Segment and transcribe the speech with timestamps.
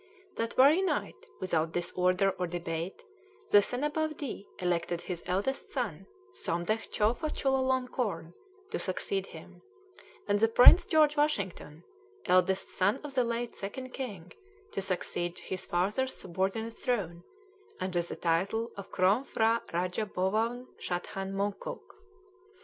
[0.35, 3.03] That very night, without disorder or debate,
[3.51, 8.33] the Senabawdee elected his eldest son, Somdetch Chowfa Chulalonkorn,
[8.71, 9.61] to succeed him;
[10.27, 11.83] and the Prince George Washington,
[12.25, 14.31] eldest son of the late Second King,
[14.71, 17.23] to succeed to his father's subordinate throne,
[17.79, 21.79] under the title of Krom P'hra Raja Bowawn Shathan Mongkoon.